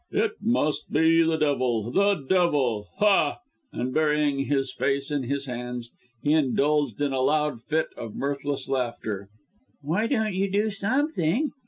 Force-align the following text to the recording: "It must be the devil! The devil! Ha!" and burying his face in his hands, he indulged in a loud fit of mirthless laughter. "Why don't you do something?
"It 0.09 0.31
must 0.41 0.91
be 0.91 1.21
the 1.21 1.37
devil! 1.37 1.91
The 1.91 2.15
devil! 2.15 2.87
Ha!" 2.97 3.37
and 3.71 3.93
burying 3.93 4.45
his 4.45 4.73
face 4.73 5.11
in 5.11 5.21
his 5.25 5.45
hands, 5.45 5.91
he 6.23 6.33
indulged 6.33 6.99
in 7.03 7.13
a 7.13 7.21
loud 7.21 7.61
fit 7.61 7.89
of 7.95 8.15
mirthless 8.15 8.67
laughter. 8.67 9.29
"Why 9.83 10.07
don't 10.07 10.33
you 10.33 10.49
do 10.49 10.71
something? 10.71 11.51